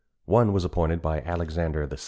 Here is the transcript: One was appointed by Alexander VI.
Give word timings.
One 0.25 0.51
was 0.51 0.65
appointed 0.65 0.99
by 0.99 1.21
Alexander 1.21 1.85
VI. 1.85 1.97